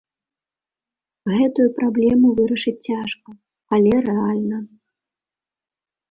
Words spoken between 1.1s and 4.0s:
Гэтую праблему вырашыць цяжка, але